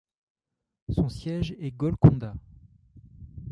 Son 0.89 1.09
siège 1.09 1.55
est 1.59 1.69
Golconda. 1.69 2.33